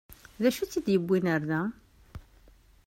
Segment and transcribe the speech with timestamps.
[0.41, 1.61] D acu i tt-id-yewwin ɣer da?